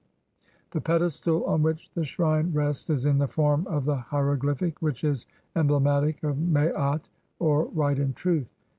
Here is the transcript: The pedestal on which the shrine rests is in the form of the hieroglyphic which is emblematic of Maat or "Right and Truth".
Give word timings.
The 0.71 0.81
pedestal 0.81 1.45
on 1.45 1.61
which 1.61 1.91
the 1.91 2.03
shrine 2.03 2.51
rests 2.55 2.89
is 2.89 3.05
in 3.05 3.19
the 3.19 3.27
form 3.27 3.67
of 3.67 3.85
the 3.85 3.97
hieroglyphic 3.97 4.81
which 4.81 5.03
is 5.03 5.27
emblematic 5.55 6.23
of 6.23 6.39
Maat 6.39 7.07
or 7.37 7.65
"Right 7.65 7.99
and 7.99 8.15
Truth". 8.15 8.51